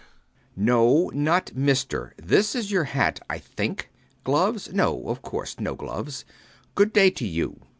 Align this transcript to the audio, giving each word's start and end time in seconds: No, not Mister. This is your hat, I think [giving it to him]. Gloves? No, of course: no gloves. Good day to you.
No, 0.55 1.11
not 1.13 1.55
Mister. 1.55 2.15
This 2.17 2.55
is 2.55 2.71
your 2.71 2.85
hat, 2.85 3.19
I 3.29 3.37
think 3.37 3.77
[giving 3.77 3.83
it 3.83 3.85
to 3.85 3.99
him]. 3.99 4.23
Gloves? 4.23 4.73
No, 4.73 5.03
of 5.09 5.21
course: 5.21 5.59
no 5.59 5.75
gloves. 5.75 6.25
Good 6.73 6.91
day 6.91 7.11
to 7.11 7.27
you. 7.27 7.59